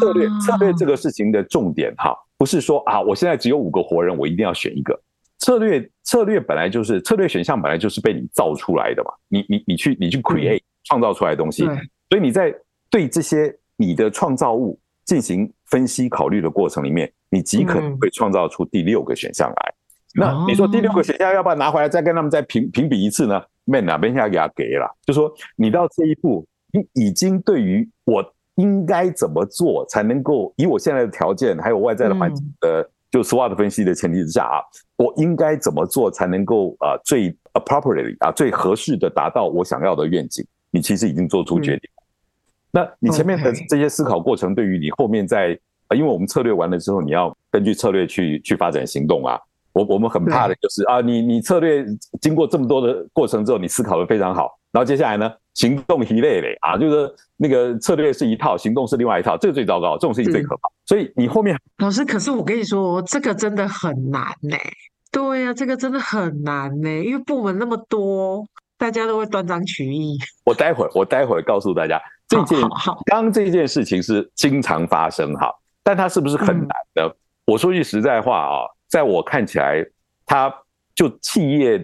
[0.00, 5.00] 策略策略这个事情的重点哈，不是说啊，我现在只有五个活人，我一定要选一个
[5.38, 5.88] 策略。
[6.02, 11.64] 策略本来就是策略选项本来就是被你造出来的嘛，你你你去你去 create 创造出来的东西，
[12.08, 12.52] 所以你在
[12.90, 13.56] 对这些。
[13.78, 19.74] 你的创造物进行分析考虑的过程里面，你极可能会创造出第六个选项来。
[20.14, 23.42] 那你说第六个选项要不要拿回来再跟他们再评评比一次呢？
[23.64, 28.22] 没哪边下给他给了，就说你到这一步，你已经对于我
[28.62, 34.62] 应该怎么做才能够以我现在的条件还有外在的环境的就 SWOT 分析的前提之下啊，
[34.96, 40.46] 我应该怎么做才能够啊最 appropriately 啊最合适的达到我想要的愿景？
[40.70, 41.90] 你其实已经做出决定。
[42.70, 49.38] 那你前面的这些思考过程，对于你后面在啊，因为我们策略完了之后，你要根据策略去去发展行动啊。
[49.74, 51.84] 我我们很怕的就是啊，你你策略
[52.20, 60.68] 经过这么多的过程之后，你思考的非常好，然后接下来呢，行动一类类啊，就是那个策略是一套，行动是另外一套，这个最糟糕，这种事情最可怕。
[60.86, 64.56] 所以你后面老师，可是我跟你说，这个真的很难呢。
[65.10, 68.46] 对呀，这个真的很难呢，因为部门那么多，
[68.78, 70.18] 大家都会断章取义。
[70.44, 72.00] 我待会儿我待会儿告诉大家。
[72.26, 72.58] 这件
[73.04, 77.02] 刚刚这件事情是经常发生哈，但它是不是很难呢？
[77.02, 79.84] 嗯、我说句实在话啊，在我看起来，
[80.24, 80.50] 它
[80.94, 81.78] 就企业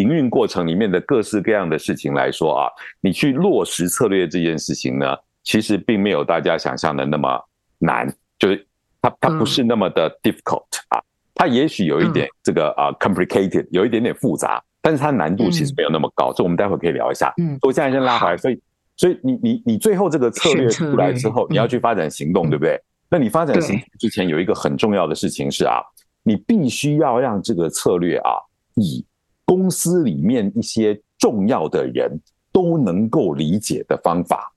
[0.00, 2.68] 营运过程里面的各式各样的事情来说啊，
[3.00, 7.40] 你去落实策略这件事情呢，其实并没有大家想象的那么
[7.78, 8.66] 难，就是
[9.02, 11.00] 它它不是那么的 difficult 啊，
[11.34, 17.32] 它也许有一点这个啊 complicated，有一点点复杂，但是它难度其实没有那么高，所以我们待会可以聊一下。
[17.38, 18.60] 嗯，我现在先拉回来，所以
[18.96, 22.80] 所以你你你最后这个策略出来之后，你要去发展行动，对不对？
[23.10, 25.80] 那你发展行动之前有一个很重要的事情是啊，
[26.22, 28.30] 你必须要让这个策略啊，
[28.76, 29.04] 以
[29.50, 32.08] 公司里面一些重要的人
[32.52, 34.52] 都能够理解的方法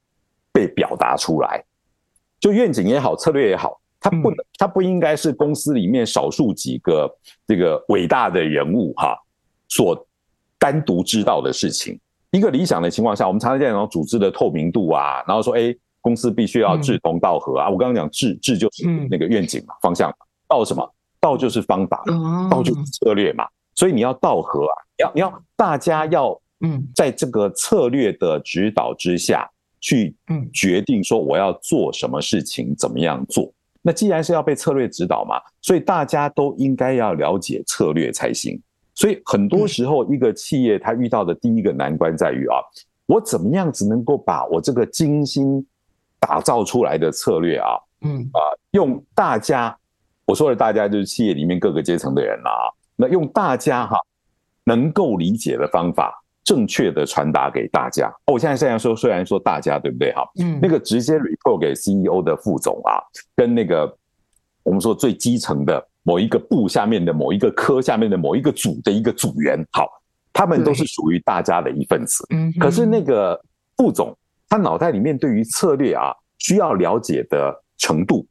[0.52, 1.64] 被表达出来。
[2.40, 7.12] 就愿景也好，策略也好，它不能，它不应该是公司里面少数几个
[7.48, 9.18] 这个伟大的人物哈
[9.68, 10.06] 所
[10.60, 12.00] 单独知道的事情。
[12.30, 15.76] 一个理想的情况下，我们常常讲组织的透明度啊，然后说，哎。
[16.04, 17.70] 公司必须要志同道合啊！
[17.70, 20.16] 我刚刚讲志志就是那个愿景嘛，方向嘛。
[20.50, 20.94] 道什么？
[21.18, 22.04] 道就是方法，
[22.52, 23.48] 道就是策略嘛。
[23.76, 29.50] 所以你要道合啊，要你要大家要嗯，在这个策略的指导之下
[29.82, 33.52] 去嗯决定说我要做什么事情，怎么样做。
[33.82, 38.58] 那既然是要被策略指导嘛，所以大家都应该要了解策略才行。
[38.96, 42.56] 所以很多时候，一个企业它遇到的第一个难关在于啊，
[43.08, 45.66] 我怎么样子能够把我这个精心
[46.20, 48.40] 打造出来的策略啊，嗯啊，
[48.72, 49.76] 用大家
[50.26, 53.98] 我说的大家就是企业里面各个阶层的人了啊，那用大家哈
[54.64, 58.08] 能够理解的方法，正确的传达给大家。
[58.26, 60.24] 哦，我现在这样说，虽然说大家对不对哈？
[60.40, 63.02] 嗯，那个直接 report 给 CEO 的副总啊，
[63.36, 63.98] 跟那个
[64.64, 69.88] 我们说最基层的某一个部下面的某一个科下面的某一个组的一个组员，好，
[70.32, 72.26] 他们都是属于大家的一份子。
[72.30, 73.40] 嗯，可是那个
[73.78, 74.16] 副总。
[74.50, 78.24] 他脑袋里面对于策略啊，需要了解的程度，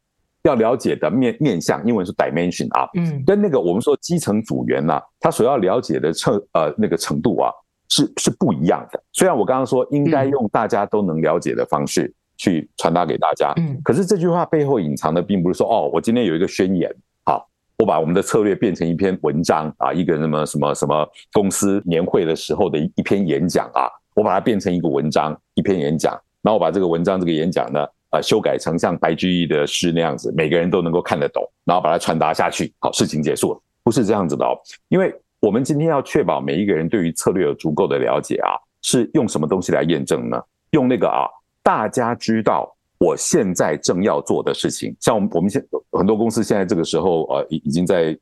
[0.43, 7.51] 要了解的面面向，英文是 dimension 啊，嗯，跟那个我们说基层组员呐、啊，他所要了解的程呃那个程度啊，
[7.89, 9.03] 是是不一样的。
[9.13, 16.93] 虽然我刚刚说应该用大家都能了解的方式去传达给大家，嗯，可是这句话背后隐藏的并不是说哦，我今天有一个宣言，
[17.25, 23.89] 好，我把我们的策略变成一篇文章啊，一个什么什么什么公司年会的时候的一篇演讲啊。
[24.15, 33.61] 我把它变成一个文章，一篇演讲，然后我把这个文章、这个演讲呢，呃，修改成像白居易的诗那样子，每个人都能够看得懂，然后把它传达下去，好，事情结束了。
[33.83, 34.57] 不是这样子的哦，
[34.89, 40.41] 因为我们今天要确保每一个人对于策略有足够的了解啊，是用什么东西来验证呢？
[40.71, 41.27] 用那个啊，
[41.63, 48.17] 大家知道我现在正要做的事情，像我们我们现很多公司现在这个时候呃，已已经在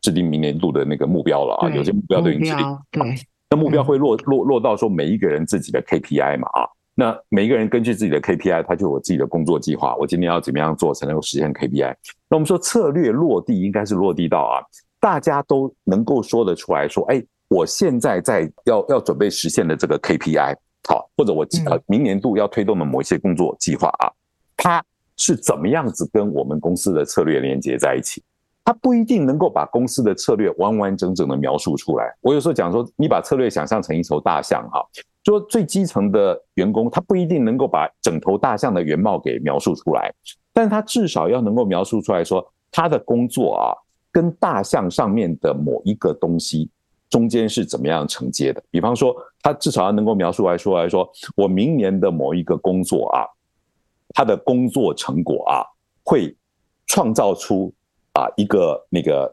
[0.00, 3.14] 制定明年度的那个目标了啊，有些目标都已经制定，对。
[3.56, 9.96] 目标会落落落到说每一个人自己的 KPI 嘛啊，那每一个人根据自己的 KPI，他就有自己的工作计划。
[9.96, 11.94] 我今天要怎么样做才能够实现 KPI？
[12.28, 14.62] 那我们说策略落地应该是落地到啊，
[15.00, 20.54] 大家都能够说得出来说，哎，我现在在要要准备实现的这个 KPI，
[20.88, 24.12] 好，或者我呃明年度要推动的某一些工作计划啊，
[24.56, 24.84] 它
[25.16, 28.22] 是怎么样子跟我们公司的策略连接在一起？
[28.64, 32.16] 他不一定能够把公司的策略完完整整的描述出来。
[32.22, 34.82] 我有时候讲说，你把策略想象成一头大象，哈，
[35.22, 40.10] 说最基层的员工，他不一定能够把整头大象的原貌给描述出来，
[40.50, 43.76] 但他至少要能够描述出来说，他的工作啊，
[44.10, 46.70] 跟大象上面的某一个东西
[47.10, 48.62] 中间是怎么样承接的。
[48.70, 53.28] 比方说，他至少要能够描述来说来说，我明年的某一个工作啊，
[54.14, 55.60] 他的工作成果啊，
[56.02, 56.34] 会
[56.86, 57.70] 创造出。
[58.14, 59.32] 啊，一个那个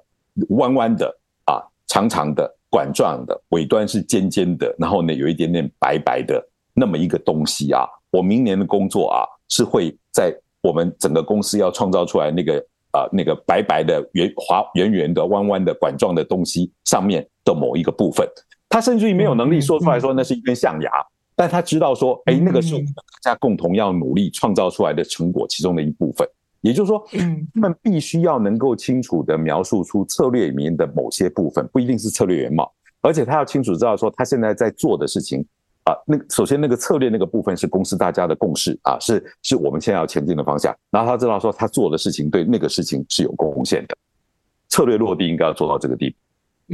[0.50, 1.08] 弯弯的
[1.46, 12.58] 啊，长长的管状的尾端是尖尖的，然后呢有一点点白白的那么一个东西啊，我明年的工作啊是会在我们整个公司要创造出来那个
[12.92, 18.28] 啊那个白白的圆滑圆圆的弯弯的管状的东西上面的某一个部分，
[18.68, 20.90] 他甚至于没有能力说出来说那是一根象牙，
[21.36, 26.28] 但他知道说，哎，那个是我们大家共同要努力创造出来的成果其中的一部分。
[26.62, 32.72] 也就是说，嗯，他们必须要能够清楚地描述出策略里面的某些部分，不一定是策略原貌，
[33.02, 35.44] 而且他要清楚知道说他现在在做的事情
[35.86, 43.98] 啊，那首先那个策略那个部分是公司大家的共识啊，是是我们现在要前进的方向，然后他知道说他做的事情对那个事情是有贡献的，
[44.70, 46.16] 策略落地应该要做到这个地步。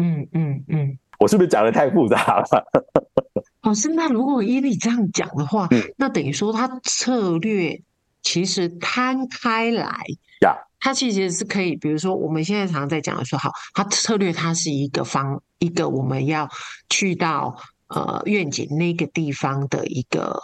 [0.01, 2.65] 嗯嗯嗯，我是不是讲的太复杂了？
[3.63, 7.81] 老师，那如果依你这样讲的话，嗯，那等于说他策略。
[8.27, 10.03] 其实摊开来
[10.41, 16.49] 呀，它其实是可以，比如说我们现在常常在讲的说，好，它策略它是一个方，一个我们要
[16.89, 20.37] 去到呃愿景那个地方的一个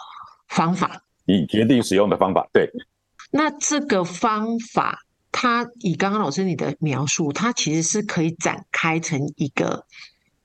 [0.48, 2.72] 方法，你决定使用的方法，对。
[3.32, 5.00] 那这个方法，
[5.34, 9.86] 它以刚刚老师你的描述，它其实是可以展开成一个，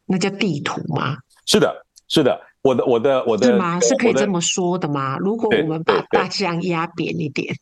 [0.07, 1.19] 那叫地图吗？
[1.47, 1.87] 是的。
[2.11, 3.81] 是的，我的我的我的是吗？
[3.81, 5.17] 是可以这么说的吗？
[5.19, 7.55] 如果我们把大象压扁一点，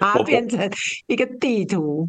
[0.00, 0.70] 把它变成
[1.06, 2.08] 一个地图，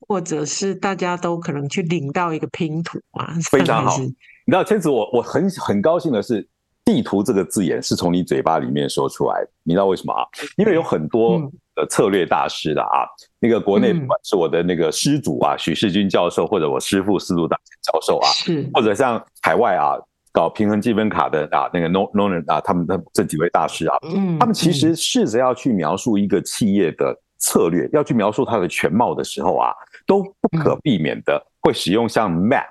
[0.00, 3.98] 或者是大家都可能去领到一个拼图啊，非常好。
[3.98, 6.48] 你知道，千子，我我很很高兴的是。
[6.86, 10.22] 地图这个字眼是从你嘴巴里面说出来的，你知道为什么啊？
[10.58, 11.40] 因为有很多
[11.74, 18.28] 的策略大师的啊，那个国内不管是我的那个师祖啊，许世军教授，或者我师父司徒大教授啊，
[18.74, 19.96] 或者像海外啊
[20.34, 23.96] 搞平衡积分卡的啊那个 No n o n 啊，他们的这几位大师啊，
[24.38, 29.72] 他们其实试着要去描述一个企业的策略，要去描述它的全貌的时候啊，
[30.06, 32.66] 都不可避免的会使用像 map。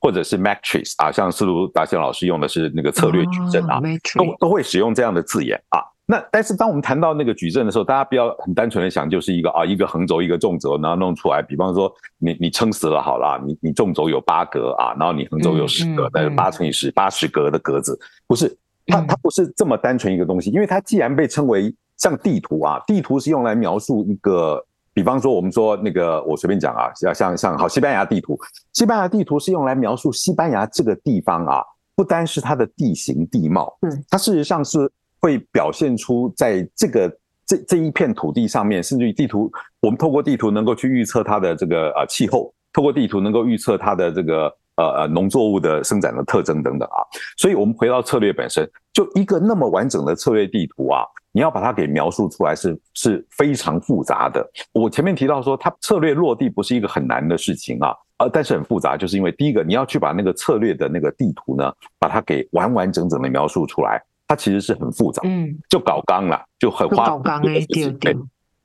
[0.00, 3.82] 或者是 matrix 啊，像司徒达西老师用的是那个策略矩阵啊，
[4.14, 5.82] 都都会使用这样的字眼啊。
[6.10, 11.42] 那但是当我们谈到那个矩阵的时候，大家不要很单纯的想就是一个啊一个横轴一个纵轴，然后弄出来。
[11.42, 24.64] 比方说你你撑死了好了，你你纵轴有八格啊，然后你横轴有十格，那是八乘以十，八十格的格子，不是它它不是这么单纯一个东西，因为它既然被称为像地图啊，地图是用来描述一个。
[24.94, 28.36] 比方说，我们说那个，我随便讲啊，像像像好，西班牙地图，
[28.72, 31.62] 西班牙地图是用来描述西班牙这个地方啊，
[31.94, 39.50] 不单是它的地形地貌，嗯，它事实上是会表现出在这个这这一片土地上面，甚至于地图，
[39.80, 47.00] 我们透过地图能够去预测它的这个呃气候，透过地图能够预测它的这个呃呃农作物的生长的特征等等啊，
[47.36, 51.02] 所以我们回到策略本身，就一个那么完整的策略地图啊。
[51.30, 54.44] 你要把它给描述出来是是非常复杂的。
[54.72, 68.16] 我前面提到说，它策略落地不是一个很难的事情啊，呃，但是很复杂，就是因为第一个，你要去把那个策略的那个地图呢，把它给完完整整的描述出来，它其实是很复杂，嗯，就搞纲了，就很花很多的时间。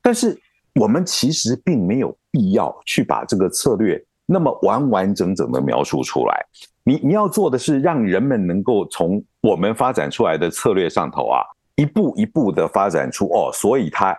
[0.02, 0.38] 但是
[0.76, 6.46] 我们其实并没有必要去把这个策略那么完完整整的描述出来。
[6.84, 11.42] 你你要做的是让人们能够从我们发展出来的策略上头啊。
[11.76, 14.16] 一步一步的发展出哦，所以他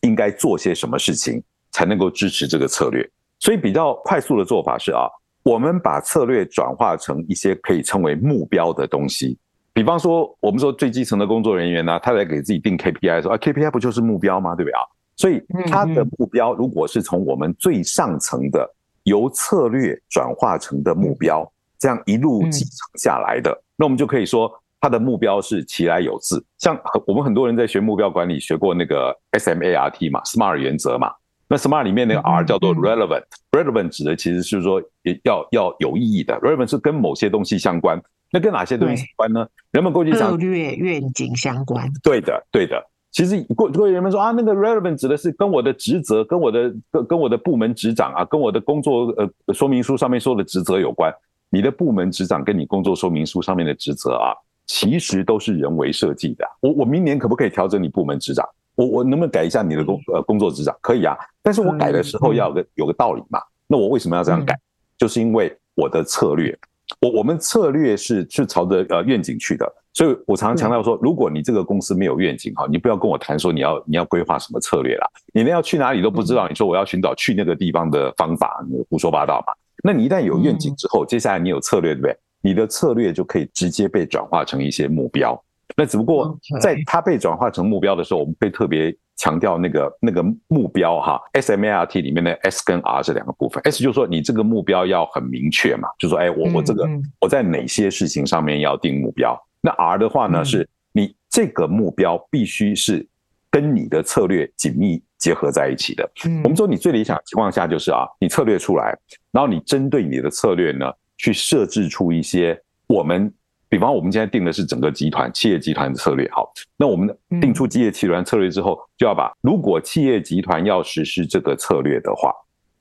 [0.00, 3.08] 应该做些什么事情才能够支持这个策略？
[3.38, 5.06] 所以比较快速的做法是啊，
[5.44, 9.38] 我们把策略转化成一些可以称为目标的东西。
[9.76, 14.54] 比方说，我们说最基层的工作人员呢，他在给自己定 KPI 说啊，KPI 不就是目标吗？
[14.54, 14.80] 对不对啊？
[15.16, 18.66] 所以他的目标如果是从我们最上层的
[19.02, 21.46] 由策略转化成的目标，
[21.78, 24.50] 这样一路继承下来的，那我们就可以说。
[24.78, 31.10] 他的目标是其来有自，像我们很多人在学目标管理学过那个 SMART 嘛，SMART 原则嘛。
[31.48, 34.80] 那 SMART 里面那个 R 叫做 relevant，relevant 指的其实是说
[35.24, 38.00] 要要有意义的，relevant 是跟某些东西相关。
[38.36, 39.48] 那跟哪些东西有关呢？
[39.70, 41.90] 人们过去讲策略愿景相关。
[42.02, 42.84] 对的，对的。
[43.10, 51.10] 其实过过去人们说啊，那个 relevant 指的是跟我的职责、跟我的跟跟我的部门职掌啊、跟我的工作呃说明书上面说的职责有关。
[51.48, 54.34] 你的部门职掌跟你工作说明书上面的职责啊。
[54.66, 56.44] 其实都是人为设计的。
[56.60, 58.44] 我我明年可不可以调整你部门职掌？
[58.74, 60.76] 我我能不能改一下你的工呃工作职掌？
[60.82, 63.40] 可以啊，但是我改的时候要有个有个道理嘛。
[63.68, 64.58] 那我为什么要这样改？
[64.98, 66.58] 就是因为我的策略，
[67.00, 69.66] 我我们策略是是朝着呃愿景去的。
[69.92, 75.06] 所以我常常强调说，如果你这个公司没有愿景哈，你不要跟我谈说你要你要规划什么策略啦。
[75.32, 79.54] 你连要去哪里都不知道，你说我要寻找去那个地方的方法，你胡说八道嘛。
[79.82, 82.16] 那你一旦有愿景之后，接下来你有策略，对不对？
[82.42, 85.42] 你的策略就可以直接被转化成一些目标。
[85.76, 91.20] 那只不过在它被转化成目标的时候，我们会特别强调那个那个目标哈。
[91.34, 96.88] SMART 里面的 S 跟 R 这两个部分，S 就是说你这个目标要很明确嘛，就是说哎，我我这个
[97.20, 99.36] 我在哪些事情上面要定目标。
[99.60, 103.06] 那 R 的话呢，是你这个目标必须是
[103.50, 106.08] 跟你的策略紧密结合在一起的。
[106.44, 108.96] 我们说你最理想的情况下就是啊，你策略出来，
[109.32, 110.92] 然后你针对你的策略呢。
[111.18, 113.32] 去设置出一些我们，
[113.76, 122.32] 比方我们现在定的是整个集团企业集团的策略，好，那我们定出企业集团策略之后，就要把如果企业集团要实施这个策略的话，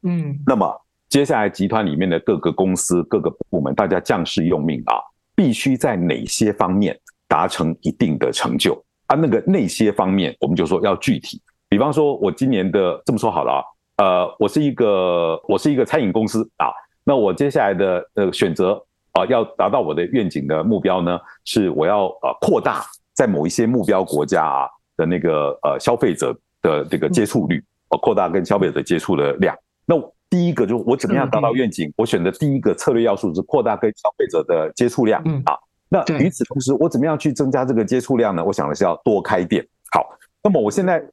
[0.03, 0.73] 嗯，那么
[1.09, 4.95] 接下来集团里面的各个公司、各个部门，大家将士用命啊，
[5.35, 9.17] 必须在哪些方面达成一定的成就啊？
[9.17, 11.41] 那个那些方面，我们就说要具体。
[11.67, 13.61] 比方说，我今年的这么说好了
[13.97, 16.67] 啊，呃，我是一个我是一个餐饮公司啊。
[17.03, 18.81] 那我接下来的呃选择
[19.15, 29.55] 啊，要达到我的愿景的目标呢，是我要呃扩大在某一些目标国家啊的那个呃消费者的这个接触率，呃扩大跟消费者接触的量。
[29.85, 29.95] 那
[30.29, 31.91] 第一个就是我怎么样达到愿景？
[31.97, 35.57] 我选的第一个策略要素是扩大跟消费者的接触量啊。
[35.89, 38.43] 那与此同时，我怎么样去增加这个接触量呢？
[38.43, 39.65] 我想的是要多开店。
[39.91, 40.05] 好，
[40.43, 41.03] 那么我现在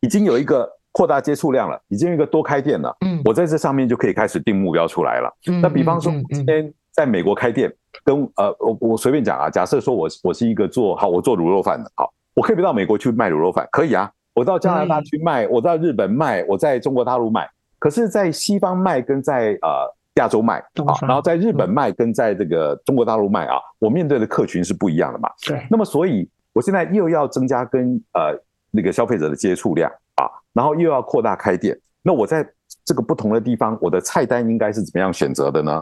[0.00, 0.70] 已经有一个。
[0.90, 2.96] 扩大接触量了，已经有一个多开店了。
[3.02, 5.30] 嗯，我在这上面就可以开始定目标出来了。
[5.46, 7.72] 嗯，那比方说，今天在美国开店，
[8.02, 28.36] 跟呃，我我随便讲啊，假设说我我是一个做好，我做卤肉饭的，好，我可以不到美国去卖卤肉饭，可以啊，我到加拿大去卖，我到日本卖，我在中国大陆卖，可是，在西方卖跟在呃亚洲卖啊，然后在日本卖跟在这个中国大陆卖啊，我面对的客群是不一样的嘛，对，那么所以我现在又要增加跟呃
[28.72, 32.44] 那个消费者的接触量啊，然后又要扩大开店，那我在
[32.84, 35.80] 这个不同的地方，我的菜单应该是怎么样选择的呢？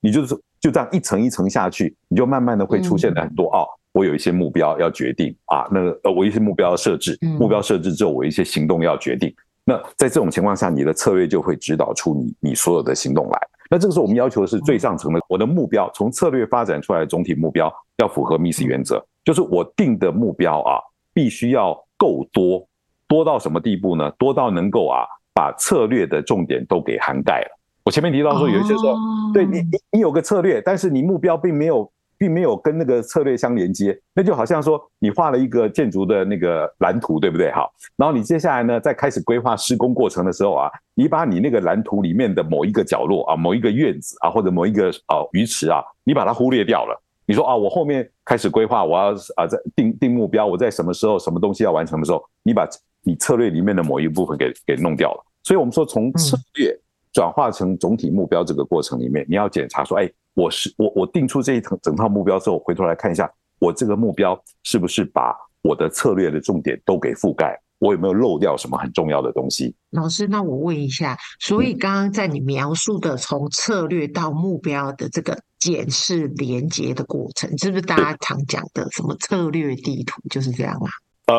[0.00, 9.28] 你就是就这样一层一层下去，你就慢慢的会出现了很多、嗯、哦，我有一些目标要决定啊，那个呃，我一些目标要设置，目标设置之后，我一些行动要决定。
[9.30, 13.38] 嗯、那在这种情况下，你的策略就会指导出你你所有的行动来。
[13.70, 20.78] 那这个时候我们要求的是最上层的，我的目标从策略发展出来的总体目标要符合 MIS 原则，就是我定的目标啊，
[21.14, 22.66] 必须要够多，
[23.08, 24.10] 多到什么地步呢？
[24.18, 27.58] 多到能够啊，把策略的重点都给涵盖了。
[27.84, 28.98] 我前面提到说，有一些时候，哦、
[29.34, 37.50] 对你，你你有个策略，但是你目标并没有，并没有跟那个策略相连接，那就好像说你画了一个建筑的那个蓝图，对不对？
[37.50, 46.98] 好，然后你接下来呢，在开始规划施工过程的时候啊，你把你那个蓝图里面的某一个角落啊，某一个院子啊，或者某一个啊鱼池啊，你把它忽略掉了。
[47.26, 52.68] 你说啊，我后面开始规划，我要啊在定定目标，我在什么时候什么东西要完成的时候，你把
[53.02, 55.24] 你策略里面的某一部分给给弄掉了。
[55.42, 56.78] 所以我们说从策略。
[57.14, 67.56] 嗯转化成总体目标这个过程里面，你要检查说，哎，我是我我定出这一整整套目标之后，回头来看一下，我这个目标是不是把我的策略的重点都给覆盖？
[67.78, 69.74] 我有没有漏掉什么很重要的东西？
[69.90, 80.90] 老师，那我问一下，所以刚刚在你描述的从策略到目标的这个检视连接的过程，是不是大家常讲的什么策略地图就是这样啊？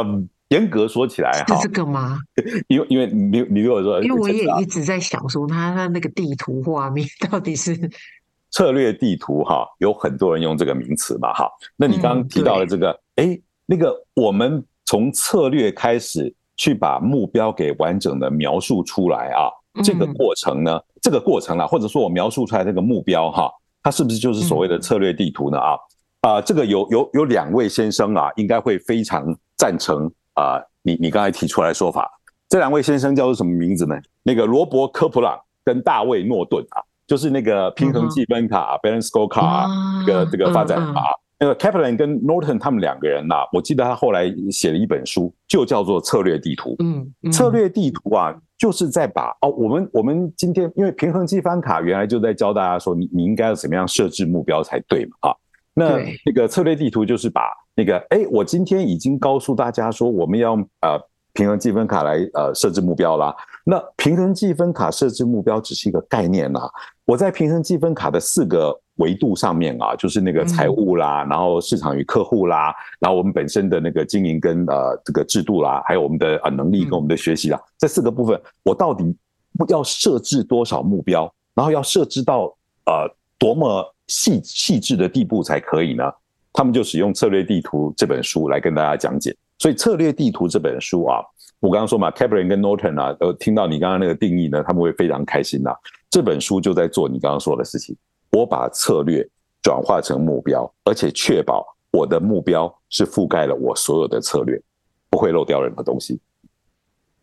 [0.06, 0.30] 嗯。
[0.50, 2.20] 严格说起来，是这个吗？
[2.68, 7.76] 因为因为你你如果说，因为我也一直在想说，他他那个地图画面到底是
[8.52, 11.50] 策略地图哈，有很多人用这个名词嘛哈。
[11.76, 19.50] 那你刚刚提到了这个，哎、嗯，那个我们从策略开始去把目标给完整的描述出来啊，
[19.84, 25.58] 这个过程呢，嗯、这个过程啊，或者说我描述出来这个目标哈，它是不是就是所谓的策略地图呢？
[25.58, 25.72] 啊
[26.22, 30.12] 啊、呃，这个有有有两位先生啊，应该会非常赞成。
[30.36, 32.10] 啊、呃，你你刚才提出来的说法，
[32.48, 33.96] 这两位先生叫做什么名字呢？
[34.24, 41.20] 那个罗伯·科普朗跟大卫·诺顿啊，就是那个平衡计分卡 （balance scorecard） 这个这个发展法。
[41.38, 46.70] 那个 Kaplan 跟 Norton 他们两个人呐、啊，我记得他后来写了一本书，就叫做《策略地图》。
[46.80, 55.36] 嗯，嗯策略地图啊，就是在把哦，我们我们今天因为平衡积分卡原来就在教大家说，你你应该要怎么样设置目标才对嘛啊。
[55.78, 57.42] 那那个策略地图就是把
[57.76, 60.98] 那个，哎，我今天已经告诉大家说，我们要呃
[61.34, 63.36] 平衡计分卡来呃设置目标啦。
[63.66, 66.72] 那平衡计分卡设置目标只是一个概念啦。
[67.04, 79.14] 我在平衡计分卡的四个维度上面啊，就是那个财务啦，然后市场与客户啦，然后我们本身的那个经营跟呃这个制度啦，还有我们的呃能力跟我们的学习啦，这四个部分，我到底
[79.68, 82.46] 要设置多少目标，然后要设置到
[82.86, 83.92] 呃多么。
[84.08, 86.04] 细细致的地步才可以呢？
[86.54, 89.36] 他们就使用《策略地图》这本书来跟大家讲解。
[89.60, 91.20] 所以，《策略地图》这本书啊，
[91.60, 95.76] 我刚刚说嘛，Kaplan 跟 Norton 啊，呃听到你刚刚那个定义呢，他们会非常开心呐、啊。
[96.10, 97.96] 这本书就在做你刚刚说的事情，
[98.32, 99.28] 我把策略
[99.62, 104.62] 转化成目标，而且确保我的目标是覆盖了我所有的策略，
[105.10, 106.20] 不会漏掉任何东西。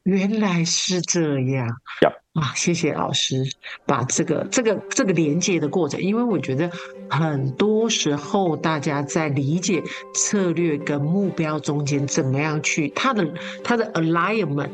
[0.03, 1.69] 原来是这样。
[2.03, 2.22] Yep.
[2.35, 3.45] 啊，谢谢老师
[3.85, 6.71] 把这个这个这个连接的过程，因为我觉得
[7.11, 9.83] 很多时候大家在理解
[10.15, 13.29] 策略跟目标中间怎么样去它的
[13.63, 14.71] 它的 alignment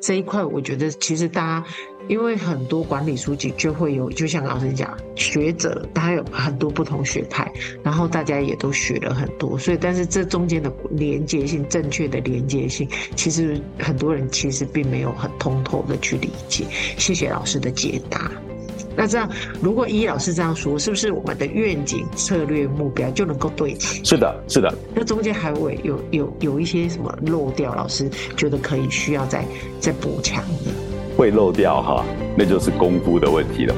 [0.00, 1.66] 这一块，我觉得其实大家。
[2.06, 16.64] 因为很多管理书籍就会有，就像老师讲，学者他有很多不同学派，然后大家也都学了很多，所以但是这中间的连接性，正确的连接性，其实很多人其实并没有很通透的去理解。
[16.96, 18.32] 谢谢老师的解答。
[18.98, 19.30] 那这样，
[19.62, 24.04] 如果依老师这样说，是不是我们的愿景、策略、目标就能够对齐？
[24.04, 24.74] 是的，是的。
[24.92, 27.72] 那中间还会有有有一些什么漏掉？
[27.76, 29.44] 老师觉得可以需要再
[29.78, 30.72] 再补强的？
[31.16, 32.04] 会漏掉哈，
[32.36, 33.74] 那就是功夫的问题了。